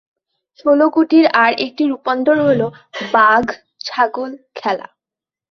[0.59, 2.67] ষোল গুটির আর একটি রূপান্তর হলো
[3.13, 3.45] বাঘ
[3.85, 4.87] ছাগল খেলা।